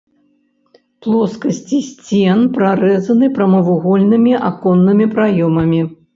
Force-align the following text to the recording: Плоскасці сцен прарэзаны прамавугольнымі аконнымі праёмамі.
Плоскасці 1.05 1.77
сцен 1.89 2.39
прарэзаны 2.57 3.31
прамавугольнымі 3.37 4.33
аконнымі 4.51 5.11
праёмамі. 5.15 5.81